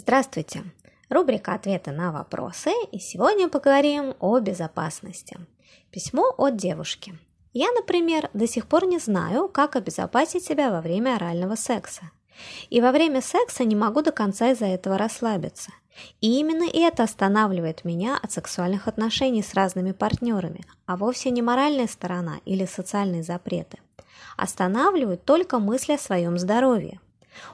Здравствуйте! 0.00 0.62
Рубрика 1.08 1.54
«Ответы 1.54 1.90
на 1.90 2.12
вопросы» 2.12 2.70
и 2.92 3.00
сегодня 3.00 3.48
поговорим 3.48 4.14
о 4.20 4.38
безопасности. 4.38 5.36
Письмо 5.90 6.32
от 6.38 6.56
девушки. 6.56 7.18
Я, 7.52 7.72
например, 7.72 8.30
до 8.32 8.46
сих 8.46 8.68
пор 8.68 8.86
не 8.86 9.00
знаю, 9.00 9.48
как 9.48 9.74
обезопасить 9.74 10.44
себя 10.44 10.70
во 10.70 10.82
время 10.82 11.16
орального 11.16 11.56
секса. 11.56 12.12
И 12.70 12.80
во 12.80 12.92
время 12.92 13.20
секса 13.20 13.64
не 13.64 13.74
могу 13.74 14.00
до 14.00 14.12
конца 14.12 14.52
из-за 14.52 14.66
этого 14.66 14.98
расслабиться. 14.98 15.72
И 16.20 16.38
именно 16.38 16.70
это 16.72 17.02
останавливает 17.02 17.84
меня 17.84 18.20
от 18.22 18.30
сексуальных 18.30 18.86
отношений 18.86 19.42
с 19.42 19.52
разными 19.54 19.90
партнерами, 19.90 20.64
а 20.86 20.96
вовсе 20.96 21.30
не 21.30 21.42
моральная 21.42 21.88
сторона 21.88 22.36
или 22.44 22.66
социальные 22.66 23.24
запреты. 23.24 23.78
Останавливают 24.36 25.24
только 25.24 25.58
мысли 25.58 25.94
о 25.94 25.98
своем 25.98 26.38
здоровье– 26.38 27.00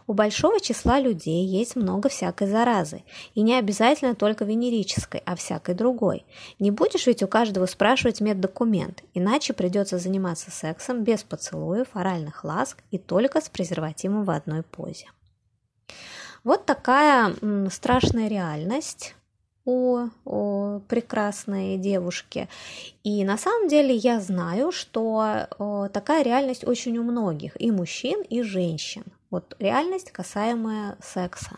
у 0.07 0.13
большого 0.13 0.61
числа 0.61 0.99
людей 0.99 1.45
есть 1.45 1.77
много 1.77 2.09
всякой 2.09 2.49
заразы, 2.49 3.03
и 3.35 3.43
не 3.43 3.59
обязательно 3.59 4.15
только 4.15 4.45
венерической, 4.45 5.23
а 5.25 5.37
всякой 5.37 5.75
другой. 5.75 6.25
Не 6.59 6.71
будешь 6.71 7.07
ведь 7.07 7.23
у 7.23 7.29
каждого 7.29 7.67
спрашивать 7.67 8.21
меддокумент, 8.21 9.03
иначе 9.15 9.53
придется 9.53 9.99
заниматься 9.99 10.51
сексом 10.51 11.05
без 11.05 11.23
поцелуев, 11.23 11.89
оральных 11.93 12.45
ласк 12.45 12.79
и 12.91 12.99
только 12.99 13.41
с 13.41 13.49
презервативом 13.49 14.25
в 14.25 14.31
одной 14.31 14.63
позе. 14.63 15.07
Вот 16.45 16.67
такая 16.67 17.35
страшная 17.71 18.29
реальность 18.29 19.15
у, 19.65 20.09
у 20.25 20.81
прекрасной 20.81 21.79
девушки. 21.79 22.49
И 23.03 23.25
на 23.25 23.39
самом 23.39 23.69
деле 23.69 23.95
я 23.95 24.21
знаю, 24.21 24.73
что 24.73 25.47
о, 25.59 25.89
такая 25.89 26.23
реальность 26.23 26.67
очень 26.67 26.99
у 26.99 27.03
многих, 27.03 27.61
и 27.61 27.71
мужчин, 27.71 28.23
и 28.23 28.43
женщин. 28.43 29.05
Вот 29.35 29.57
реальность, 29.59 30.13
касаемая 30.13 30.97
секса. 31.03 31.57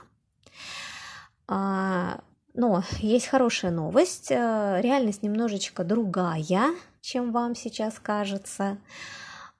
А, 1.46 2.20
но 2.54 2.82
есть 3.00 3.26
хорошая 3.26 3.70
новость. 3.70 4.30
Э, 4.30 4.80
реальность 4.80 5.22
немножечко 5.22 5.84
другая, 5.84 6.70
чем 7.02 7.32
вам 7.32 7.54
сейчас 7.54 7.98
кажется. 7.98 8.78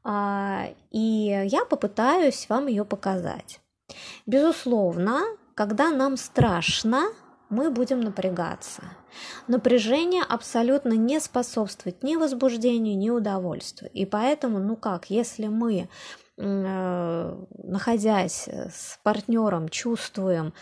А, 0.03 0.69
и 0.91 1.45
я 1.45 1.67
попытаюсь 1.67 2.49
вам 2.49 2.69
ее 2.69 2.87
показать. 2.87 3.61
Безусловно, 4.25 5.21
когда 5.55 5.91
нам 5.91 6.17
страшно, 6.17 7.09
мы 7.51 7.71
будем 7.71 8.01
напрягаться. 8.01 8.83
Напряжение 9.47 10.23
абсолютно 10.23 10.95
не 10.95 11.21
способствует 11.21 12.03
ни 12.03 12.17
возбуждению, 12.17 12.97
ни 12.97 13.11
удовольствию. 13.11 13.91
И 13.93 14.07
поэтому, 14.07 14.59
ну 14.59 14.75
как, 14.75 15.11
если 15.11 15.49
мы 15.49 15.91
находясь 16.37 18.49
с 18.49 18.99
партнером, 19.03 19.69
чувствуем 19.69 20.53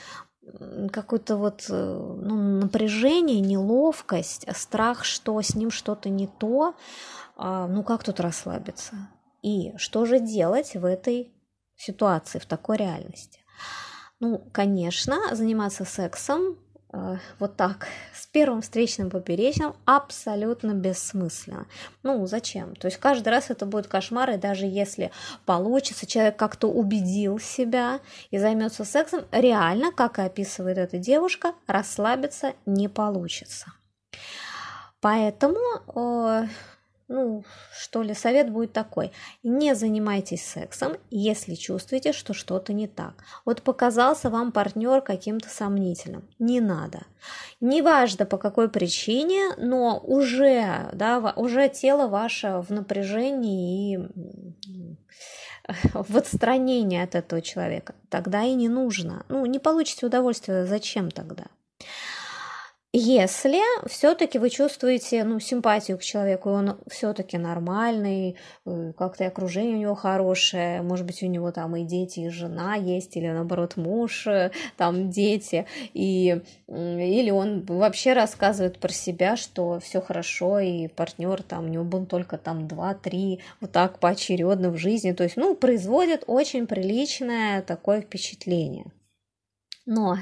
какое-то 0.92 1.36
вот 1.36 1.66
э, 1.70 1.74
ну, 1.74 2.60
напряжение, 2.60 3.40
неловкость, 3.40 4.46
страх, 4.54 5.04
что 5.04 5.40
с 5.40 5.54
ним 5.54 5.70
что-то 5.70 6.10
не 6.10 6.26
то, 6.26 6.74
а, 7.36 7.66
ну 7.66 7.82
как 7.82 8.04
тут 8.04 8.20
расслабиться? 8.20 8.94
И 9.42 9.72
что 9.78 10.04
же 10.04 10.20
делать 10.20 10.74
в 10.74 10.84
этой 10.84 11.32
ситуации, 11.76 12.38
в 12.38 12.46
такой 12.46 12.76
реальности? 12.76 13.40
Ну, 14.20 14.38
конечно, 14.52 15.34
заниматься 15.34 15.84
сексом 15.84 16.56
Э, 16.56 16.63
вот 17.38 17.56
так, 17.56 17.86
с 18.14 18.26
первым 18.26 18.62
встречным 18.62 19.10
поперечным, 19.10 19.74
абсолютно 19.84 20.72
бессмысленно. 20.72 21.66
Ну, 22.02 22.26
зачем? 22.26 22.74
То 22.76 22.86
есть 22.88 22.98
каждый 22.98 23.28
раз 23.28 23.50
это 23.50 23.66
будет 23.66 23.86
кошмар, 23.86 24.30
и 24.30 24.36
даже 24.36 24.66
если 24.66 25.10
получится, 25.46 26.06
человек 26.06 26.36
как-то 26.36 26.68
убедил 26.68 27.38
себя 27.38 28.00
и 28.30 28.38
займется 28.38 28.84
сексом, 28.84 29.24
реально, 29.32 29.92
как 29.92 30.18
и 30.18 30.22
описывает 30.22 30.78
эта 30.78 30.98
девушка, 30.98 31.54
расслабиться 31.66 32.52
не 32.66 32.88
получится. 32.88 33.72
Поэтому 35.00 35.58
э, 35.94 36.46
ну, 37.08 37.44
что 37.78 38.02
ли, 38.02 38.14
совет 38.14 38.50
будет 38.50 38.72
такой. 38.72 39.12
Не 39.42 39.74
занимайтесь 39.74 40.44
сексом, 40.44 40.96
если 41.10 41.54
чувствуете, 41.54 42.12
что 42.12 42.32
что-то 42.32 42.72
не 42.72 42.88
так. 42.88 43.14
Вот 43.44 43.62
показался 43.62 44.30
вам 44.30 44.52
партнер 44.52 45.02
каким-то 45.02 45.48
сомнительным. 45.48 46.28
Не 46.38 46.60
надо. 46.60 47.02
Неважно 47.60 48.24
по 48.24 48.38
какой 48.38 48.70
причине, 48.70 49.54
но 49.58 49.98
уже, 49.98 50.90
да, 50.94 51.34
уже 51.36 51.68
тело 51.68 52.08
ваше 52.08 52.62
в 52.66 52.70
напряжении 52.70 53.94
и 53.94 54.96
в 55.94 56.16
отстранении 56.16 57.02
от 57.02 57.14
этого 57.14 57.42
человека. 57.42 57.94
Тогда 58.08 58.42
и 58.42 58.54
не 58.54 58.68
нужно. 58.68 59.26
Ну, 59.28 59.44
не 59.46 59.58
получите 59.58 60.06
удовольствия, 60.06 60.64
зачем 60.64 61.10
тогда? 61.10 61.44
Если 62.96 63.58
все-таки 63.88 64.38
вы 64.38 64.50
чувствуете 64.50 65.24
ну, 65.24 65.40
симпатию 65.40 65.98
к 65.98 66.02
человеку, 66.02 66.50
он 66.50 66.78
все-таки 66.86 67.36
нормальный, 67.36 68.36
э, 68.64 68.92
как-то 68.96 69.26
окружение 69.26 69.74
у 69.74 69.80
него 69.80 69.94
хорошее, 69.96 70.80
может 70.80 71.04
быть, 71.04 71.20
у 71.24 71.26
него 71.26 71.50
там 71.50 71.74
и 71.74 71.82
дети, 71.82 72.20
и 72.20 72.28
жена 72.28 72.76
есть, 72.76 73.16
или 73.16 73.26
наоборот 73.26 73.76
муж, 73.76 74.28
э, 74.28 74.52
там 74.76 75.10
дети, 75.10 75.66
и, 75.92 76.40
или 76.68 77.32
он 77.32 77.64
вообще 77.64 78.12
рассказывает 78.12 78.78
про 78.78 78.92
себя, 78.92 79.36
что 79.36 79.80
все 79.80 80.00
хорошо, 80.00 80.60
и 80.60 80.86
партнер 80.86 81.42
там, 81.42 81.64
у 81.64 81.68
него 81.68 81.82
был 81.82 82.06
только 82.06 82.38
там 82.38 82.68
2-3, 82.68 83.40
вот 83.60 83.72
так 83.72 83.98
поочередно 83.98 84.70
в 84.70 84.76
жизни, 84.76 85.10
то 85.10 85.24
есть, 85.24 85.36
ну, 85.36 85.56
производит 85.56 86.22
очень 86.28 86.68
приличное 86.68 87.60
такое 87.62 88.02
впечатление. 88.02 88.84
Но 89.86 90.16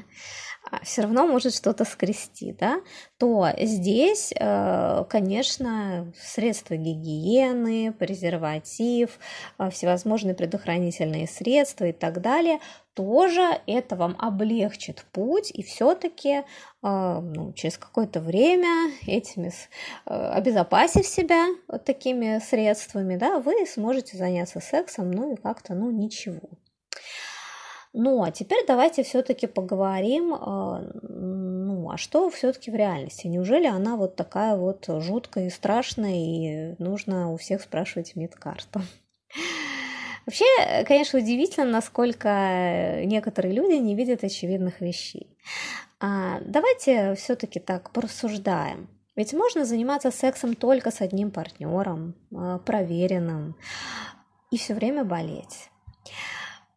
а, 0.71 0.85
все 0.85 1.03
равно 1.03 1.27
может 1.27 1.55
что-то 1.55 1.85
скрести, 1.85 2.53
да, 2.53 2.81
то 3.19 3.49
здесь, 3.59 4.33
э, 4.35 5.05
конечно, 5.09 6.13
средства 6.19 6.75
гигиены, 6.75 7.93
презерватив, 7.93 9.21
э, 9.59 9.71
всевозможные 9.71 10.35
предохранительные 10.35 11.29
средства 11.29 11.85
и 11.85 11.93
так 11.93 12.21
далее, 12.21 12.59
тоже 12.95 13.61
это 13.67 13.95
вам 13.95 14.17
облегчит 14.19 15.05
путь, 15.13 15.53
и 15.53 15.63
все-таки 15.63 16.39
э, 16.39 16.43
ну, 16.83 17.53
через 17.53 17.79
какое-то 17.79 18.21
время 18.21 18.93
этими, 19.07 19.53
обезопасив 20.07 21.07
себя 21.07 21.47
вот 21.69 21.85
такими 21.85 22.41
средствами, 22.41 23.17
да, 23.17 23.39
вы 23.39 23.65
сможете 23.67 24.17
заняться 24.17 24.59
сексом, 24.59 25.13
ну 25.13 25.35
и 25.35 25.37
как-то, 25.37 25.75
ну, 25.75 25.93
ничего. 25.93 26.41
Ну, 27.95 28.23
а 28.23 28.31
теперь 28.31 28.65
давайте 28.67 29.03
все-таки 29.03 29.47
поговорим, 29.47 30.35
а, 30.35 30.81
ну, 31.03 31.91
а 31.91 31.99
что 31.99 32.31
все-таки 32.31 32.71
в 32.71 32.75
реальности? 32.75 33.27
Неужели 33.27 33.67
она 33.67 33.97
вот 33.97 34.17
такая 34.17 34.57
вот 34.57 34.87
жуткая 34.89 35.49
и 35.49 35.51
страшная, 35.51 36.15
и 36.15 36.75
нужно 36.79 37.31
у 37.31 37.37
всех 37.37 37.61
спрашивать 37.61 38.17
медкарту? 38.17 38.81
Вообще, 40.27 40.45
конечно, 40.87 41.19
удивительно, 41.19 41.67
насколько 41.67 43.03
некоторые 43.05 43.55
люди 43.55 43.75
не 43.75 43.95
видят 43.95 44.25
очевидных 44.25 44.81
вещей. 44.81 45.37
А 46.01 46.41
давайте 46.47 47.15
все-таки 47.17 47.61
так 47.61 47.91
порассуждаем. 47.91 48.89
Ведь 49.17 49.35
можно 49.35 49.67
заниматься 49.67 50.11
сексом 50.11 50.55
только 50.55 50.91
с 50.91 51.03
одним 51.03 51.31
партнером, 51.31 52.15
а, 52.35 52.59
проверенным, 52.59 53.57
и 54.51 54.57
все 54.57 54.73
время 54.73 55.05
болеть. 55.05 55.69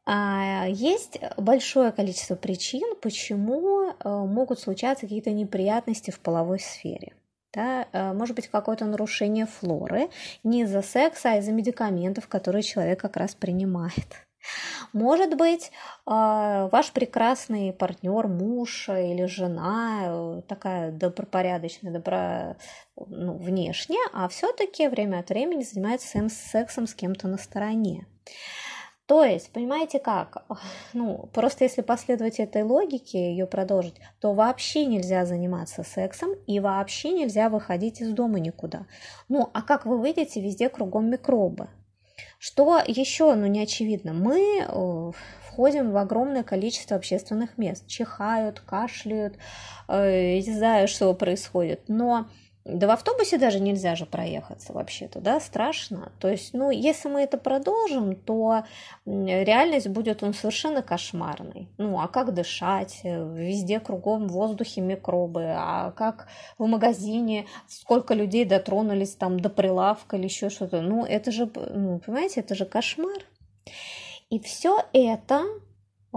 А, 0.05 0.65
есть 0.67 1.19
большое 1.37 1.91
количество 1.91 2.35
причин, 2.35 2.95
почему 3.01 3.89
э, 3.89 3.93
могут 4.03 4.59
случаться 4.59 5.05
какие-то 5.07 5.31
неприятности 5.31 6.11
в 6.11 6.19
половой 6.19 6.59
сфере. 6.59 7.13
Да, 7.53 7.87
э, 7.91 8.13
может 8.13 8.35
быть 8.35 8.47
какое-то 8.47 8.85
нарушение 8.85 9.47
флоры 9.47 10.09
не 10.43 10.61
из-за 10.61 10.83
секса, 10.83 11.31
а 11.31 11.37
из-за 11.37 11.53
медикаментов, 11.53 12.27
которые 12.27 12.61
человек 12.61 12.99
как 12.99 13.17
раз 13.17 13.33
принимает. 13.33 14.27
Может 14.93 15.35
быть, 15.37 15.71
а, 16.05 16.67
ваш 16.71 16.91
прекрасный 16.91 17.73
партнер, 17.73 18.27
муж 18.27 18.89
или 18.89 19.25
жена 19.25 20.03
э, 20.05 20.41
такая 20.47 20.91
добропорядочная, 20.91 21.91
добро, 21.91 22.55
ну, 22.95 23.37
внешне, 23.37 23.97
а 24.13 24.27
все-таки 24.27 24.87
время 24.87 25.19
от 25.19 25.29
времени 25.29 25.63
занимается 25.63 26.29
сексом 26.29 26.85
с 26.85 26.93
кем-то 26.93 27.27
на 27.27 27.37
стороне. 27.37 28.05
То 29.05 29.23
есть, 29.23 29.51
понимаете 29.51 29.99
как? 29.99 30.45
Ну, 30.93 31.29
просто 31.33 31.65
если 31.65 31.81
последовать 31.81 32.39
этой 32.39 32.63
логике, 32.63 33.31
ее 33.31 33.45
продолжить, 33.45 33.95
то 34.19 34.33
вообще 34.33 34.85
нельзя 34.85 35.25
заниматься 35.25 35.83
сексом 35.83 36.33
и 36.47 36.59
вообще 36.59 37.11
нельзя 37.11 37.49
выходить 37.49 38.01
из 38.01 38.11
дома 38.13 38.39
никуда. 38.39 38.87
Ну, 39.29 39.49
а 39.53 39.61
как 39.61 39.85
вы 39.85 39.99
выйдете, 39.99 40.41
везде 40.41 40.69
кругом 40.69 41.09
микробы. 41.09 41.67
Что 42.39 42.81
еще, 42.85 43.33
ну, 43.35 43.45
не 43.47 43.61
очевидно, 43.61 44.13
мы 44.13 44.59
э, 44.61 45.11
входим 45.47 45.91
в 45.91 45.97
огромное 45.97 46.43
количество 46.43 46.95
общественных 46.95 47.57
мест, 47.57 47.87
чихают, 47.87 48.59
кашляют, 48.61 49.37
э, 49.87 50.37
не 50.37 50.53
знаю, 50.53 50.87
что 50.87 51.13
происходит, 51.13 51.83
но 51.87 52.27
Да 52.65 52.87
в 52.87 52.89
автобусе 52.89 53.37
даже 53.37 53.59
нельзя 53.59 53.95
же 53.95 54.07
проехаться 54.07 54.73
вообще-то, 54.73 55.19
да, 55.19 55.39
страшно. 55.39 56.11
То 56.19 56.27
есть, 56.27 56.55
ну, 56.55 56.71
если 56.71 57.07
мы 57.09 57.21
это 57.21 57.37
продолжим, 57.37 58.15
то 58.15 58.63
реальность 59.05 59.87
будет 59.87 60.23
он 60.23 60.33
совершенно 60.33 60.81
кошмарной. 60.81 61.69
Ну, 61.77 61.99
а 61.99 62.07
как 62.07 62.33
дышать? 62.33 63.01
Везде 63.03 63.79
кругом 63.79 64.27
в 64.27 64.31
воздухе 64.31 64.81
микробы. 64.81 65.45
А 65.55 65.91
как 65.91 66.27
в 66.57 66.65
магазине 66.65 67.45
сколько 67.67 68.15
людей 68.15 68.45
дотронулись 68.45 69.13
там 69.13 69.39
до 69.39 69.51
прилавка 69.51 70.17
или 70.17 70.23
еще 70.23 70.49
что-то? 70.49 70.81
Ну, 70.81 71.05
это 71.05 71.31
же, 71.31 71.47
ну, 71.55 71.99
понимаете, 71.99 72.39
это 72.39 72.55
же 72.55 72.65
кошмар. 72.65 73.21
И 74.31 74.39
все 74.39 74.83
это 74.91 75.43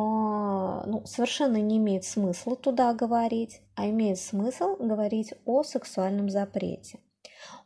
ну, 0.01 1.03
совершенно 1.07 1.57
не 1.57 1.79
имеет 1.79 2.05
смысла 2.05 2.55
туда 2.57 2.93
говорить, 2.95 3.63
а 3.75 3.89
имеет 3.89 4.19
смысл 4.19 4.77
говорить 4.77 5.35
о 5.45 5.63
сексуальном 5.63 6.31
запрете. 6.31 7.01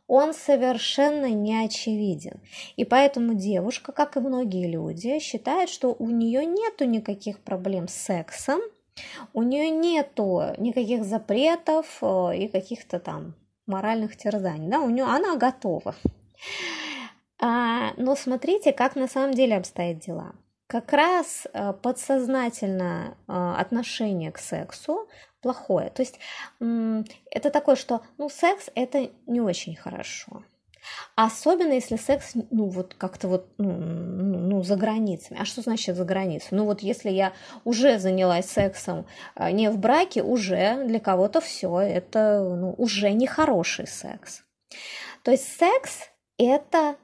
Он 0.07 0.33
совершенно 0.33 1.29
не 1.29 1.63
очевиден. 1.63 2.41
И 2.75 2.85
поэтому 2.85 3.35
девушка, 3.35 3.91
как 3.91 4.17
и 4.17 4.19
многие 4.19 4.67
люди, 4.67 5.19
считает, 5.19 5.69
что 5.69 5.95
у 5.97 6.09
нее 6.09 6.45
нету 6.45 6.85
никаких 6.85 7.39
проблем 7.39 7.87
с 7.87 7.93
сексом, 7.93 8.59
у 9.33 9.43
нее 9.43 9.69
нету 9.69 10.41
никаких 10.57 11.03
запретов 11.03 11.99
э, 12.01 12.37
и 12.37 12.47
каких-то 12.47 12.99
там 12.99 13.35
моральных 13.65 14.17
терзаний. 14.17 14.69
Да, 14.69 14.81
у 14.81 14.89
нее 14.89 15.05
она 15.05 15.35
готова. 15.35 15.95
А, 17.39 17.93
но 17.97 18.15
смотрите, 18.15 18.71
как 18.73 18.95
на 18.95 19.07
самом 19.07 19.33
деле 19.33 19.57
обстоят 19.57 19.99
дела 19.99 20.33
как 20.73 20.91
раз 20.91 21.45
э, 21.53 21.71
подсознательное 21.83 23.15
э, 23.27 23.55
отношение 23.59 24.31
к 24.31 24.39
сексу 24.39 25.07
плохое. 25.39 25.91
То 25.91 26.01
есть 26.01 26.19
это 26.59 27.51
такое, 27.51 27.75
что 27.75 28.01
ну, 28.17 28.27
секс 28.27 28.71
это 28.73 29.11
не 29.27 29.39
очень 29.39 29.75
хорошо. 29.75 30.43
Особенно 31.15 31.73
если 31.73 31.95
секс, 31.95 32.31
ну, 32.49 32.69
вот 32.69 32.95
как-то 32.95 33.27
вот, 33.27 33.49
ну, 33.59 33.71
ну, 33.71 34.63
за 34.63 34.75
границами. 34.75 35.39
А 35.39 35.45
что 35.45 35.61
значит 35.61 35.95
за 35.95 36.05
границей? 36.05 36.49
Ну, 36.51 36.65
вот 36.65 36.81
если 36.81 37.11
я 37.11 37.33
уже 37.65 37.99
занялась 37.99 38.49
сексом 38.49 39.05
э, 39.35 39.51
не 39.51 39.69
в 39.69 39.77
браке, 39.77 40.23
уже 40.23 40.83
для 40.85 40.99
кого-то 40.99 41.39
все, 41.39 41.81
это 41.81 42.39
ну, 42.41 42.73
уже 42.79 43.11
нехороший 43.11 43.85
секс. 43.85 44.41
То 45.21 45.29
есть 45.29 45.55
секс– 45.55 46.09
это 46.39 46.95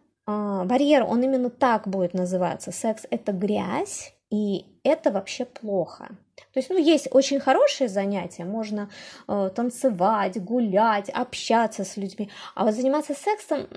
барьер, 0.66 1.04
он 1.04 1.24
именно 1.24 1.50
так 1.50 1.88
будет 1.88 2.14
называться. 2.14 2.72
Секс– 2.72 3.06
это 3.12 3.32
грязь, 3.32 4.14
и 4.30 4.66
это 4.84 5.12
вообще 5.12 5.46
плохо. 5.46 6.10
То 6.54 6.60
есть, 6.60 6.70
ну, 6.70 6.78
есть 6.78 7.08
очень 7.12 7.40
хорошие 7.40 7.90
занятия, 7.90 8.46
можно 8.46 8.90
э, 9.28 9.50
танцевать, 9.56 10.44
гулять, 10.44 11.10
общаться 11.10 11.84
с 11.84 11.98
людьми, 11.98 12.30
а 12.56 12.66
вот 12.66 12.74
заниматься 12.74 13.14
сексом, 13.14 13.68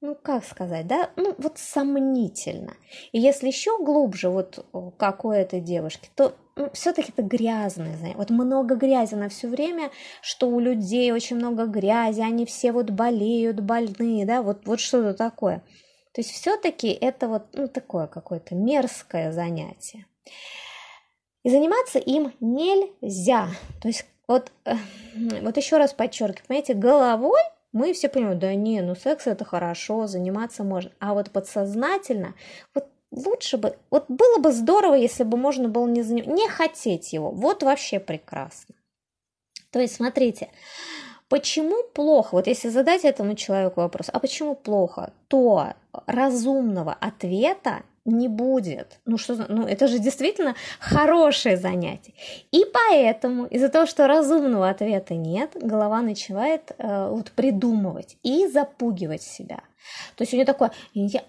ну, 0.00 0.14
как 0.14 0.44
сказать, 0.44 0.86
да, 0.86 1.10
ну, 1.16 1.34
вот 1.38 1.58
сомнительно. 1.58 2.74
И 3.12 3.20
если 3.20 3.48
еще 3.48 3.82
глубже, 3.82 4.28
вот 4.28 4.64
как 4.98 5.24
у 5.24 5.30
этой 5.30 5.60
девушки, 5.60 6.10
то 6.14 6.34
ну, 6.54 6.70
все-таки 6.72 7.12
это 7.12 7.22
грязное 7.22 7.96
занятие. 7.96 8.16
Вот 8.16 8.30
много 8.30 8.76
грязи 8.76 9.14
на 9.14 9.28
все 9.28 9.48
время, 9.48 9.90
что 10.22 10.48
у 10.48 10.60
людей 10.60 11.12
очень 11.12 11.36
много 11.36 11.66
грязи, 11.66 12.20
они 12.20 12.46
все 12.46 12.72
вот 12.72 12.90
болеют, 12.90 13.60
больные, 13.60 14.26
да, 14.26 14.42
вот, 14.42 14.66
вот 14.66 14.80
что-то 14.80 15.14
такое. 15.14 15.62
То 16.12 16.20
есть 16.20 16.30
все-таки 16.30 16.88
это 16.88 17.28
вот 17.28 17.48
ну, 17.52 17.68
такое 17.68 18.06
какое-то 18.06 18.54
мерзкое 18.54 19.32
занятие. 19.32 20.06
И 21.42 21.50
заниматься 21.50 21.98
им 21.98 22.32
нельзя. 22.40 23.48
То 23.80 23.88
есть 23.88 24.06
вот, 24.26 24.50
э, 24.64 24.74
вот 25.42 25.56
еще 25.56 25.76
раз 25.76 25.92
подчеркиваю, 25.92 26.46
понимаете, 26.48 26.74
головой 26.74 27.40
мы 27.76 27.92
все 27.92 28.08
понимаем, 28.08 28.38
да 28.38 28.54
не, 28.54 28.80
ну 28.80 28.94
секс 28.94 29.26
это 29.26 29.44
хорошо, 29.44 30.06
заниматься 30.06 30.64
можно. 30.64 30.90
А 30.98 31.12
вот 31.12 31.30
подсознательно, 31.30 32.34
вот 32.74 32.88
лучше 33.10 33.58
бы, 33.58 33.76
вот 33.90 34.06
было 34.08 34.38
бы 34.38 34.50
здорово, 34.52 34.94
если 34.94 35.24
бы 35.24 35.36
можно 35.36 35.68
было 35.68 35.86
не, 35.86 36.02
заним... 36.02 36.34
не 36.34 36.48
хотеть 36.48 37.12
его. 37.12 37.30
Вот 37.30 37.62
вообще 37.62 38.00
прекрасно. 38.00 38.74
То 39.70 39.78
есть, 39.78 39.96
смотрите, 39.96 40.48
почему 41.28 41.82
плохо, 41.92 42.36
вот 42.36 42.46
если 42.46 42.70
задать 42.70 43.04
этому 43.04 43.34
человеку 43.34 43.82
вопрос, 43.82 44.08
а 44.10 44.20
почему 44.20 44.54
плохо, 44.54 45.12
то 45.28 45.74
разумного 46.06 46.94
ответа 46.94 47.82
не 48.06 48.28
будет. 48.28 49.00
Ну 49.04 49.18
что, 49.18 49.46
ну 49.48 49.66
это 49.66 49.88
же 49.88 49.98
действительно 49.98 50.54
хорошее 50.80 51.56
занятие. 51.56 52.14
И 52.52 52.64
поэтому 52.72 53.46
из-за 53.46 53.68
того, 53.68 53.86
что 53.86 54.06
разумного 54.06 54.68
ответа 54.68 55.14
нет, 55.14 55.50
голова 55.54 56.00
начинает 56.02 56.72
э, 56.78 57.08
вот 57.10 57.32
придумывать 57.32 58.16
и 58.22 58.46
запугивать 58.46 59.22
себя. 59.22 59.60
То 60.16 60.22
есть 60.22 60.32
у 60.32 60.36
нее 60.36 60.46
такое, 60.46 60.72
я 60.94 61.22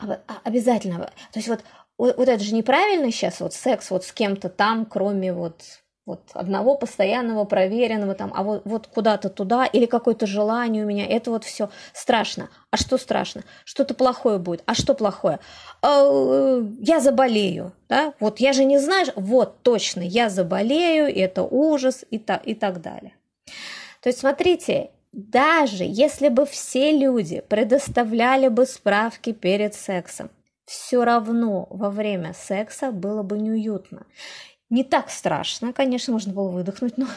обязательно, 0.44 1.00
то 1.00 1.12
есть 1.36 1.48
вот, 1.48 1.64
вот 1.98 2.28
это 2.28 2.44
же 2.44 2.54
неправильно 2.54 3.12
сейчас, 3.12 3.40
вот 3.40 3.54
секс 3.54 3.92
вот 3.92 4.04
с 4.04 4.12
кем-то 4.12 4.50
там, 4.50 4.86
кроме 4.86 5.34
вот 5.34 5.62
вот 6.08 6.22
одного 6.34 6.76
постоянного, 6.76 7.44
проверенного 7.44 8.16
там, 8.16 8.32
а 8.34 8.42
вот, 8.42 8.62
вот 8.64 8.88
куда-то 8.88 9.30
туда, 9.30 9.66
или 9.66 9.86
какое-то 9.86 10.26
желание 10.26 10.86
у 10.86 10.88
меня, 10.88 11.06
это 11.06 11.30
вот 11.30 11.44
все 11.44 11.70
страшно. 11.94 12.50
А 12.72 12.78
что 12.78 12.98
страшно? 12.98 13.44
Что-то 13.66 13.94
плохое 13.94 14.40
будет. 14.40 14.64
А 14.66 14.74
что 14.74 14.94
плохое? 14.94 15.40
А, 15.82 16.64
я 16.80 17.02
заболею, 17.02 17.74
да? 17.90 18.14
Вот 18.22 18.40
я 18.40 18.54
же 18.54 18.64
не 18.64 18.80
знаю, 18.80 19.08
вот 19.16 19.62
точно, 19.64 20.00
я 20.00 20.30
заболею, 20.30 21.14
это 21.14 21.44
ужас 21.44 22.06
и, 22.10 22.18
та, 22.18 22.38
и 22.38 22.56
так 22.56 22.82
далее. 22.82 23.14
То 24.02 24.08
есть 24.08 24.20
смотрите, 24.20 24.92
даже 25.12 25.84
если 25.84 26.30
бы 26.30 26.46
все 26.46 26.98
люди 26.98 27.44
предоставляли 27.50 28.48
бы 28.48 28.66
справки 28.66 29.34
перед 29.34 29.76
сексом, 29.76 30.30
все 30.64 31.04
равно 31.04 31.68
во 31.70 31.90
время 31.90 32.34
секса 32.34 32.92
было 32.92 33.24
бы 33.24 33.40
неуютно. 33.40 34.06
Не 34.70 34.84
так 34.84 35.10
страшно, 35.10 35.72
конечно, 35.72 36.14
можно 36.14 36.34
было 36.34 36.50
выдохнуть, 36.50 36.98
но 36.98 37.08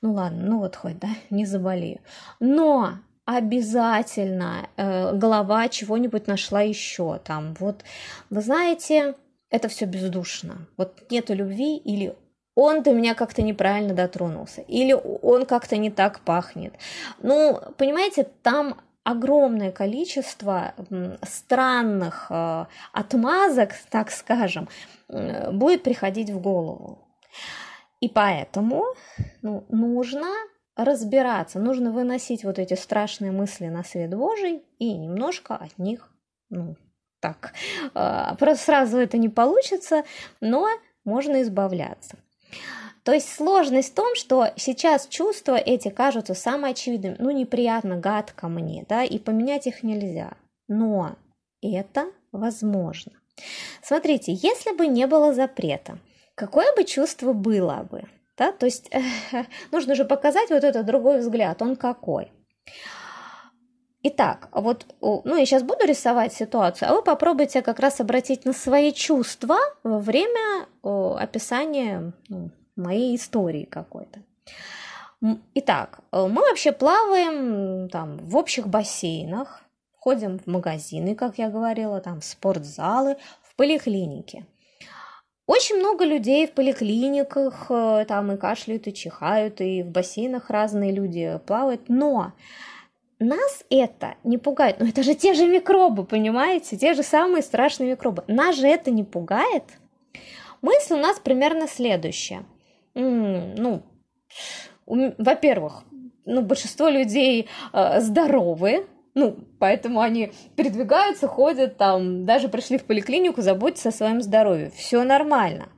ну 0.00 0.12
ладно, 0.12 0.42
ну 0.42 0.58
вот 0.60 0.76
хоть, 0.76 0.98
да, 0.98 1.08
не 1.30 1.44
заболею. 1.44 2.00
Но 2.38 2.98
обязательно 3.24 4.68
э, 4.76 5.14
голова 5.14 5.68
чего-нибудь 5.68 6.26
нашла 6.26 6.62
еще 6.62 7.20
там. 7.24 7.54
Вот, 7.58 7.84
вы 8.28 8.40
знаете, 8.40 9.14
это 9.50 9.68
все 9.68 9.86
бездушно. 9.86 10.68
Вот 10.76 11.10
нету 11.10 11.34
любви 11.34 11.76
или 11.76 12.14
он 12.54 12.82
до 12.82 12.92
меня 12.92 13.14
как-то 13.14 13.42
неправильно 13.42 13.94
дотронулся, 13.94 14.60
или 14.62 14.92
он 14.92 15.46
как-то 15.46 15.76
не 15.76 15.90
так 15.90 16.20
пахнет. 16.20 16.74
Ну, 17.22 17.60
понимаете, 17.76 18.28
там 18.42 18.80
огромное 19.04 19.72
количество 19.72 20.74
странных 21.22 22.26
э, 22.30 22.66
отмазок, 22.92 23.70
так 23.90 24.10
скажем, 24.10 24.68
будет 25.08 25.82
приходить 25.82 26.30
в 26.30 26.40
голову. 26.40 27.06
И 28.00 28.08
поэтому 28.08 28.84
ну, 29.42 29.64
нужно 29.68 30.28
разбираться, 30.76 31.58
нужно 31.58 31.92
выносить 31.92 32.44
вот 32.44 32.58
эти 32.58 32.74
страшные 32.74 33.32
мысли 33.32 33.66
на 33.66 33.84
свет 33.84 34.14
Божий 34.14 34.62
и 34.78 34.96
немножко 34.96 35.56
от 35.56 35.78
них, 35.78 36.10
ну, 36.48 36.76
так, 37.20 37.52
э, 37.94 38.36
просто 38.38 38.64
сразу 38.64 38.98
это 38.98 39.18
не 39.18 39.28
получится, 39.28 40.04
но 40.40 40.68
можно 41.04 41.42
избавляться. 41.42 42.16
То 43.10 43.14
есть 43.14 43.34
сложность 43.34 43.90
в 43.90 43.94
том, 43.96 44.14
что 44.14 44.52
сейчас 44.54 45.08
чувства 45.08 45.56
эти 45.56 45.88
кажутся 45.88 46.34
самым 46.34 46.66
очевидным, 46.70 47.16
ну 47.18 47.32
неприятно, 47.32 47.96
гадко 47.96 48.46
мне, 48.46 48.86
да, 48.88 49.02
и 49.02 49.18
поменять 49.18 49.66
их 49.66 49.82
нельзя. 49.82 50.34
Но 50.68 51.16
это 51.60 52.06
возможно. 52.30 53.10
Смотрите, 53.82 54.32
если 54.32 54.76
бы 54.76 54.86
не 54.86 55.08
было 55.08 55.34
запрета, 55.34 55.98
какое 56.36 56.72
бы 56.76 56.84
чувство 56.84 57.32
было 57.32 57.84
бы? 57.90 58.04
Да? 58.38 58.52
То 58.52 58.66
есть 58.66 58.88
э, 58.92 59.00
нужно 59.72 59.96
же 59.96 60.04
показать 60.04 60.50
вот 60.50 60.62
этот 60.62 60.86
другой 60.86 61.18
взгляд, 61.18 61.60
он 61.62 61.74
какой. 61.74 62.30
Итак, 64.04 64.50
вот, 64.52 64.86
ну, 65.00 65.36
я 65.36 65.44
сейчас 65.46 65.64
буду 65.64 65.84
рисовать 65.84 66.32
ситуацию, 66.32 66.88
а 66.88 66.94
вы 66.94 67.02
попробуйте 67.02 67.60
как 67.60 67.80
раз 67.80 67.98
обратить 67.98 68.44
на 68.44 68.52
свои 68.52 68.92
чувства 68.92 69.58
во 69.82 69.98
время 69.98 70.68
описания 70.84 72.12
ну, 72.28 72.52
моей 72.76 73.16
истории 73.16 73.64
какой-то. 73.64 74.20
Итак, 75.54 76.00
э, 76.12 76.26
мы 76.26 76.40
вообще 76.42 76.72
плаваем 76.72 77.88
там 77.90 78.16
в 78.18 78.36
общих 78.36 78.68
бассейнах, 78.68 79.62
ходим 79.92 80.38
в 80.38 80.46
магазины, 80.46 81.14
как 81.14 81.38
я 81.38 81.50
говорила, 81.50 82.00
там 82.00 82.20
в 82.20 82.24
спортзалы, 82.24 83.16
в 83.42 83.54
поликлинике. 83.54 84.46
Очень 85.46 85.76
много 85.76 86.04
людей 86.04 86.46
в 86.46 86.52
поликлиниках, 86.52 87.66
э, 87.70 88.06
там 88.08 88.32
и 88.32 88.36
кашляют, 88.38 88.86
и 88.86 88.94
чихают, 88.94 89.60
и 89.60 89.82
в 89.82 89.90
бассейнах 89.90 90.48
разные 90.48 90.92
люди 90.92 91.38
плавают, 91.44 91.88
но 91.88 92.32
нас 93.18 93.64
это 93.68 94.14
не 94.24 94.38
пугает. 94.38 94.80
Но 94.80 94.86
это 94.86 95.02
же 95.02 95.14
те 95.14 95.34
же 95.34 95.46
микробы, 95.46 96.04
понимаете? 96.04 96.78
Те 96.78 96.94
же 96.94 97.02
самые 97.02 97.42
страшные 97.42 97.90
микробы. 97.90 98.24
Нас 98.26 98.56
же 98.56 98.66
это 98.66 98.90
не 98.90 99.04
пугает. 99.04 99.64
Мысль 100.62 100.94
у 100.94 100.96
нас 100.96 101.18
примерно 101.18 101.68
следующая. 101.68 102.44
Ну, 103.00 103.82
во-первых, 105.18 105.84
ну, 106.24 106.42
большинство 106.42 106.88
людей 106.88 107.48
э, 107.72 108.00
здоровые, 108.00 108.86
ну, 109.14 109.36
поэтому 109.58 110.00
они 110.00 110.32
передвигаются, 110.56 111.26
ходят 111.26 111.76
там, 111.76 112.24
даже 112.24 112.48
пришли 112.48 112.78
в 112.78 112.84
поликлинику, 112.84 113.42
заботятся 113.42 113.88
о 113.88 113.92
своем 113.92 114.22
здоровье. 114.22 114.70
Все 114.70 115.02
нормально. 115.02 115.68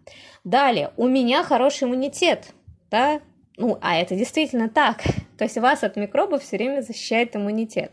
Далее, 0.45 0.93
у 0.97 1.07
меня 1.09 1.43
хороший 1.45 1.85
иммунитет, 1.85 2.53
да, 2.91 3.21
ну, 3.57 3.79
а 3.81 3.97
это 3.97 4.15
действительно 4.17 4.69
так. 4.69 5.03
То 5.39 5.45
есть 5.45 5.57
вас 5.59 5.83
от 5.85 5.97
микробов 5.97 6.43
все 6.43 6.57
время 6.57 6.83
защищает 6.83 7.37
иммунитет. 7.37 7.93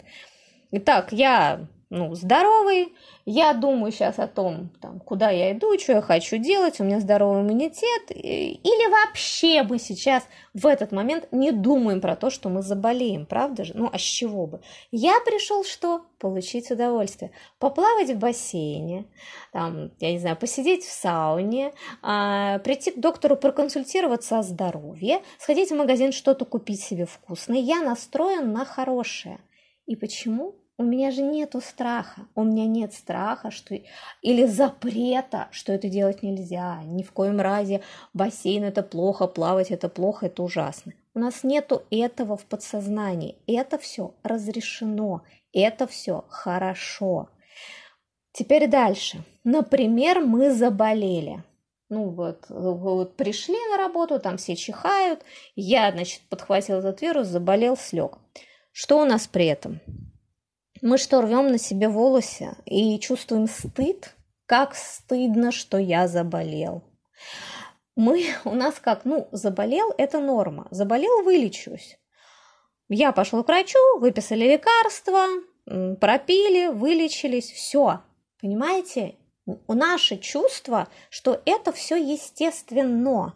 Итак, 0.71 1.11
я 1.11 1.67
ну, 1.89 2.13
здоровый, 2.13 2.93
я 3.25 3.53
думаю 3.53 3.91
сейчас 3.91 4.19
о 4.19 4.27
том, 4.27 4.69
там, 4.79 4.99
куда 4.99 5.31
я 5.31 5.53
иду, 5.53 5.77
что 5.79 5.93
я 5.93 6.01
хочу 6.01 6.37
делать, 6.37 6.79
у 6.79 6.83
меня 6.83 6.99
здоровый 6.99 7.41
иммунитет, 7.41 8.11
или 8.11 8.91
вообще 8.91 9.63
мы 9.63 9.79
сейчас 9.79 10.23
в 10.53 10.67
этот 10.67 10.91
момент 10.91 11.27
не 11.31 11.51
думаем 11.51 11.99
про 11.99 12.15
то, 12.15 12.29
что 12.29 12.49
мы 12.49 12.61
заболеем, 12.61 13.25
правда 13.25 13.63
же? 13.63 13.73
Ну, 13.75 13.89
а 13.91 13.97
с 13.97 14.01
чего 14.01 14.45
бы? 14.45 14.61
Я 14.91 15.19
пришел 15.25 15.63
что? 15.63 16.05
Получить 16.19 16.69
удовольствие. 16.69 17.31
Поплавать 17.57 18.11
в 18.11 18.19
бассейне, 18.19 19.05
там, 19.51 19.91
я 19.99 20.11
не 20.11 20.19
знаю, 20.19 20.35
посидеть 20.35 20.83
в 20.83 20.91
сауне, 20.91 21.73
а, 22.03 22.59
прийти 22.59 22.91
к 22.91 22.99
доктору 22.99 23.35
проконсультироваться 23.35 24.37
о 24.37 24.43
здоровье, 24.43 25.23
сходить 25.39 25.71
в 25.71 25.75
магазин, 25.75 26.11
что-то 26.11 26.45
купить 26.45 26.81
себе 26.81 27.05
вкусное. 27.07 27.59
Я 27.59 27.81
настроен 27.81 28.51
на 28.51 28.63
хорошее. 28.63 29.39
И 29.87 29.95
почему? 29.95 30.55
У 30.79 30.83
меня 30.83 31.11
же 31.11 31.21
нету 31.21 31.59
страха, 31.59 32.21
у 32.35 32.43
меня 32.45 32.65
нет 32.65 32.93
страха, 32.93 33.51
что 33.51 33.77
или 34.21 34.45
запрета, 34.45 35.49
что 35.51 35.73
это 35.73 35.89
делать 35.89 36.23
нельзя. 36.23 36.81
Ни 36.85 37.03
в 37.03 37.11
коем 37.11 37.41
разе 37.41 37.81
бассейн 38.13 38.63
это 38.63 38.81
плохо, 38.81 39.27
плавать 39.27 39.71
это 39.71 39.89
плохо, 39.89 40.27
это 40.27 40.41
ужасно. 40.41 40.93
У 41.13 41.19
нас 41.19 41.43
нету 41.43 41.83
этого 41.91 42.37
в 42.37 42.45
подсознании. 42.45 43.35
Это 43.45 43.77
все 43.77 44.13
разрешено, 44.23 45.23
это 45.51 45.85
все 45.85 46.23
хорошо. 46.29 47.27
Теперь 48.31 48.69
дальше. 48.69 49.25
Например, 49.43 50.21
мы 50.21 50.49
заболели. 50.49 51.43
Ну 51.89 52.07
вот, 52.07 52.45
вот 52.47 53.17
пришли 53.17 53.57
на 53.71 53.77
работу, 53.79 54.17
там 54.17 54.37
все 54.37 54.55
чихают, 54.55 55.25
я, 55.57 55.91
значит, 55.91 56.21
подхватил 56.29 56.77
этот 56.77 57.01
вирус, 57.01 57.27
заболел, 57.27 57.75
слег. 57.75 58.17
Что 58.71 59.01
у 59.01 59.03
нас 59.03 59.27
при 59.27 59.47
этом? 59.47 59.81
Мы 60.81 60.97
что, 60.97 61.21
рвем 61.21 61.47
на 61.47 61.57
себе 61.57 61.89
волосы 61.89 62.55
и 62.65 62.99
чувствуем 62.99 63.47
стыд? 63.47 64.15
Как 64.45 64.75
стыдно, 64.75 65.51
что 65.51 65.77
я 65.77 66.07
заболел. 66.07 66.83
Мы, 67.95 68.25
у 68.45 68.55
нас 68.55 68.75
как, 68.79 69.03
ну, 69.05 69.27
заболел– 69.31 69.93
это 69.97 70.19
норма. 70.19 70.67
Заболел– 70.71 71.23
вылечусь. 71.23 71.99
Я 72.87 73.11
пошел 73.11 73.43
к 73.43 73.47
врачу, 73.47 73.77
выписали 73.99 74.45
лекарства, 74.45 75.27
пропили, 75.99 76.67
вылечились, 76.67 77.51
все. 77.51 78.01
Понимаете? 78.41 79.15
Наше 79.67 80.17
чувство, 80.17 80.87
что 81.09 81.41
это 81.45 81.71
все 81.71 81.95
естественно. 81.95 83.35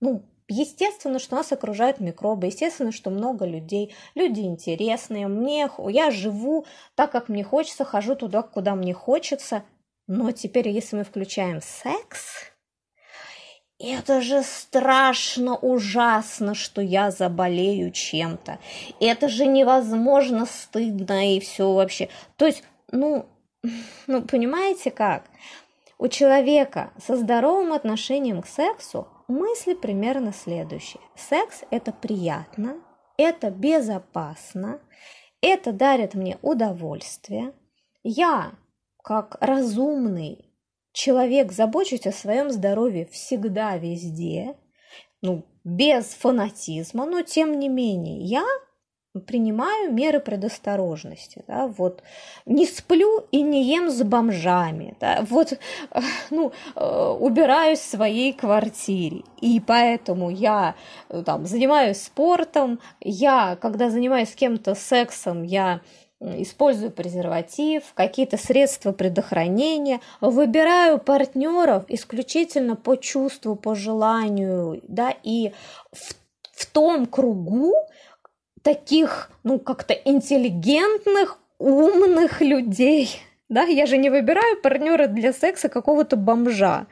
Ну, 0.00 0.22
Естественно, 0.48 1.18
что 1.18 1.36
нас 1.36 1.52
окружают 1.52 2.00
микробы, 2.00 2.46
естественно, 2.46 2.92
что 2.92 3.10
много 3.10 3.46
людей, 3.46 3.94
люди 4.14 4.40
интересные, 4.40 5.26
мне, 5.26 5.70
я 5.88 6.10
живу 6.10 6.66
так, 6.94 7.10
как 7.12 7.30
мне 7.30 7.42
хочется, 7.42 7.84
хожу 7.84 8.14
туда, 8.14 8.42
куда 8.42 8.74
мне 8.74 8.92
хочется. 8.92 9.64
Но 10.06 10.32
теперь, 10.32 10.68
если 10.68 10.96
мы 10.96 11.04
включаем 11.04 11.62
секс, 11.62 12.52
это 13.78 14.20
же 14.20 14.42
страшно 14.42 15.56
ужасно, 15.56 16.54
что 16.54 16.82
я 16.82 17.10
заболею 17.10 17.90
чем-то. 17.90 18.58
Это 19.00 19.28
же 19.28 19.46
невозможно 19.46 20.44
стыдно 20.44 21.34
и 21.34 21.40
все 21.40 21.72
вообще. 21.72 22.10
То 22.36 22.46
есть, 22.46 22.62
ну, 22.92 23.26
ну, 24.06 24.22
понимаете 24.22 24.90
как? 24.90 25.24
У 25.98 26.08
человека 26.08 26.92
со 27.02 27.16
здоровым 27.16 27.72
отношением 27.72 28.42
к 28.42 28.46
сексу 28.46 29.08
мысли 29.28 29.74
примерно 29.74 30.32
следующие. 30.32 31.02
Секс– 31.16 31.62
это 31.70 31.92
приятно, 31.92 32.80
это 33.16 33.50
безопасно, 33.50 34.80
это 35.40 35.72
дарит 35.72 36.14
мне 36.14 36.38
удовольствие. 36.42 37.52
Я, 38.02 38.52
как 39.02 39.36
разумный 39.40 40.50
человек, 40.92 41.52
забочусь 41.52 42.06
о 42.06 42.12
своем 42.12 42.50
здоровье 42.50 43.06
всегда, 43.06 43.76
везде, 43.76 44.56
ну, 45.22 45.44
без 45.64 46.06
фанатизма, 46.14 47.06
но 47.06 47.22
тем 47.22 47.58
не 47.58 47.68
менее, 47.68 48.20
я 48.20 48.46
принимаю 49.20 49.92
меры 49.92 50.20
предосторожности, 50.20 51.44
да, 51.46 51.66
вот. 51.66 52.02
Не 52.46 52.66
сплю 52.66 53.24
и 53.30 53.42
не 53.42 53.64
ем 53.64 53.90
с 53.90 54.02
бомжами, 54.02 54.96
да, 55.00 55.24
вот, 55.28 55.58
ну, 56.30 56.52
э, 56.74 57.16
убираюсь 57.20 57.78
в 57.78 57.90
своей 57.90 58.32
квартире, 58.32 59.22
и 59.40 59.60
поэтому 59.60 60.30
я 60.30 60.74
э, 61.08 61.22
там 61.24 61.46
занимаюсь 61.46 62.02
спортом, 62.02 62.80
я, 63.00 63.56
когда 63.60 63.90
занимаюсь 63.90 64.30
с 64.30 64.34
кем-то 64.34 64.74
сексом, 64.74 65.44
я 65.44 65.80
использую 66.20 66.90
презерватив, 66.90 67.92
какие-то 67.94 68.36
средства 68.36 68.92
предохранения, 68.92 70.00
выбираю 70.20 70.98
партнеров 70.98 71.84
исключительно 71.88 72.76
по 72.76 72.96
чувству, 72.96 73.56
по 73.56 73.74
желанию, 73.74 74.80
да, 74.88 75.14
и 75.22 75.52
в, 75.92 76.14
в 76.52 76.66
том 76.66 77.06
кругу, 77.06 77.74
таких, 78.64 79.30
ну, 79.44 79.60
как-то 79.60 79.92
интеллигентных, 79.92 81.38
умных 81.58 82.40
людей. 82.40 83.10
Да, 83.48 83.62
я 83.64 83.86
же 83.86 83.98
не 83.98 84.10
выбираю 84.10 84.60
партнера 84.62 85.06
для 85.06 85.32
секса 85.32 85.68
какого-то 85.68 86.16
бомжа. 86.16 86.86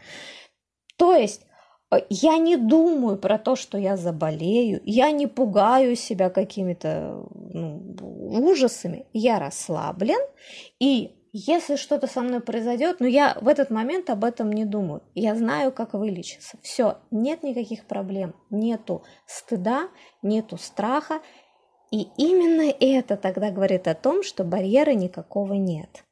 То 0.97 1.15
есть 1.15 1.47
э, 1.91 1.97
я 2.11 2.37
не 2.37 2.57
думаю 2.57 3.17
про 3.17 3.39
то, 3.39 3.57
что 3.57 3.79
я 3.79 3.97
заболею, 3.97 4.83
я 4.85 5.11
не 5.11 5.27
пугаю 5.27 5.97
себя 5.97 6.29
какими-то 6.29 7.27
ну, 7.33 7.97
ужасами, 8.29 9.07
я 9.15 9.39
расслаблен, 9.39 10.21
и 10.79 11.17
если 11.33 11.77
что-то 11.77 12.07
со 12.07 12.21
мной 12.21 12.41
произойдет, 12.41 13.01
но 13.01 13.07
ну, 13.07 13.13
я 13.13 13.39
в 13.41 13.49
этот 13.49 13.71
момент 13.71 14.11
об 14.11 14.23
этом 14.23 14.53
не 14.53 14.67
думаю. 14.67 15.03
Я 15.15 15.35
знаю, 15.35 15.73
как 15.73 15.95
вылечиться. 15.95 16.59
Все, 16.61 16.99
нет 17.11 17.43
никаких 17.43 17.87
проблем, 17.87 18.35
нету 18.51 19.03
стыда, 19.25 19.89
нету 20.21 20.59
страха, 20.59 21.23
и 21.93 22.09
именно 22.17 22.75
это 22.81 23.19
тогда 23.19 23.51
говорит 23.51 23.87
о 23.87 23.95
том, 23.95 24.23
что 24.23 24.45
барьера 24.45 24.93
никакого 24.95 25.53
нет. 25.53 26.05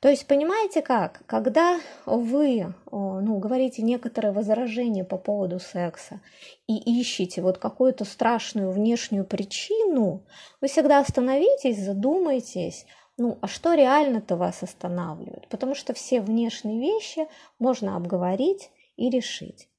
То 0.00 0.10
есть, 0.10 0.26
понимаете 0.26 0.82
как? 0.82 1.22
Когда 1.24 1.80
вы 2.04 2.74
ну, 2.92 3.38
говорите 3.38 3.80
некоторые 3.80 4.32
возражения 4.32 5.04
по 5.04 5.16
поводу 5.16 5.58
секса 5.58 6.20
и 6.68 7.00
ищете 7.00 7.40
вот 7.40 7.56
какую-то 7.56 8.04
страшную 8.04 8.70
внешнюю 8.70 9.24
причину, 9.24 10.22
вы 10.60 10.68
всегда 10.68 11.00
остановитесь, 11.00 11.78
задумайтесь, 11.78 12.84
ну, 13.16 13.38
а 13.40 13.48
что 13.48 13.72
реально-то 13.72 14.36
вас 14.36 14.62
останавливает? 14.62 15.48
Потому 15.48 15.74
что 15.74 15.94
все 15.94 16.20
внешние 16.20 16.78
вещи 16.78 17.26
можно 17.58 17.96
обговорить 17.96 18.70
и 18.96 19.08
решить. 19.08 19.70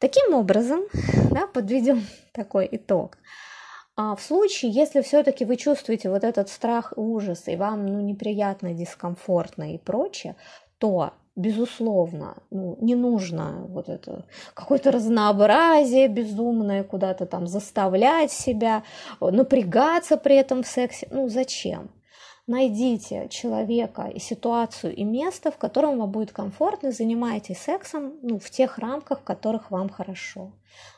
Таким 0.00 0.34
образом, 0.34 0.82
да, 1.30 1.46
подведем 1.46 2.04
такой 2.32 2.68
итог– 2.72 3.18
а 3.94 4.16
в 4.16 4.22
случае, 4.22 4.70
если 4.70 5.02
все-таки 5.02 5.44
вы 5.44 5.56
чувствуете 5.56 6.08
вот 6.10 6.24
этот 6.24 6.48
страх 6.48 6.94
и 6.96 7.00
ужас, 7.00 7.46
и 7.46 7.56
вам 7.56 7.86
ну, 7.86 8.00
неприятно, 8.00 8.72
дискомфортно 8.72 9.74
и 9.74 9.78
прочее, 9.78 10.36
то 10.78 11.12
безусловно, 11.36 12.36
ну, 12.50 12.76
не 12.80 12.94
нужно 12.94 13.64
вот 13.68 13.88
это 13.88 14.24
какое-то 14.54 14.90
разнообразие 14.90 16.08
безумное, 16.08 16.84
куда-то 16.84 17.26
там 17.26 17.46
заставлять 17.46 18.32
себя, 18.32 18.82
напрягаться 19.20 20.16
при 20.16 20.36
этом 20.36 20.62
в 20.62 20.66
сексе. 20.66 21.08
Ну, 21.10 21.28
зачем? 21.28 21.90
Найдите 22.48 23.28
человека 23.28 24.10
и 24.12 24.18
ситуацию 24.18 24.94
и 24.96 25.04
место, 25.04 25.52
в 25.52 25.58
котором 25.58 25.98
вам 25.98 26.10
будет 26.10 26.32
комфортно, 26.32 26.90
занимайтесь 26.90 27.58
сексом 27.58 28.14
ну, 28.22 28.40
в 28.40 28.50
тех 28.50 28.78
рамках, 28.78 29.20
в 29.20 29.24
которых 29.24 29.70
вам 29.70 29.88
хорошо. 29.88 30.50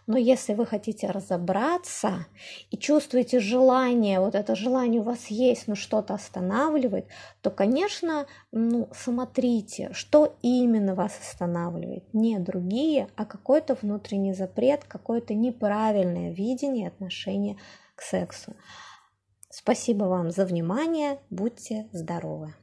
Но 0.06 0.16
если 0.16 0.54
вы 0.54 0.64
хотите 0.64 1.10
разобраться 1.10 2.26
и 2.70 2.78
чувствуете 2.78 3.40
желание, 3.40 4.20
вот 4.20 4.34
это 4.34 4.54
желание 4.56 5.02
у 5.02 5.04
вас 5.04 5.26
есть, 5.26 5.68
но 5.68 5.74
что-то 5.74 6.14
останавливает, 6.14 7.08
то, 7.42 7.50
конечно, 7.50 8.26
ну, 8.50 8.88
смотрите, 8.94 9.90
что 9.92 10.36
именно 10.40 10.94
вас 10.94 11.12
останавливает. 11.20 12.04
Не 12.14 12.38
другие, 12.38 13.08
а 13.16 13.26
какой-то 13.26 13.76
внутренний 13.80 14.32
запрет, 14.32 14.84
какое-то 14.84 15.34
неправильное 15.34 16.32
видение 16.32 16.88
отношения 16.88 17.58
к 17.94 18.00
сексу. 18.02 18.54
Спасибо 19.56 20.06
вам 20.06 20.32
за 20.32 20.46
внимание. 20.46 21.20
Будьте 21.30 21.86
здоровы! 21.92 22.54